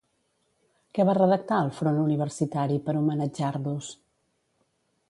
Què 0.97 1.05
va 1.09 1.15
redactar 1.17 1.59
el 1.65 1.69
Front 1.81 2.01
Universitari 2.05 2.81
per 2.89 2.97
homenatjar-los? 3.03 3.97